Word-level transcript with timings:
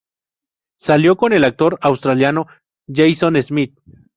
Salió 0.79 1.15
con 1.15 1.31
el 1.31 1.43
actor 1.43 1.77
australiano 1.79 2.47
Jason 2.87 3.35
Smith. 3.43 3.77